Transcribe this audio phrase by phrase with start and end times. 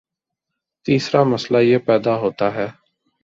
[0.85, 2.67] تیسرامسئلہ یہ پیدا ہوتا ہے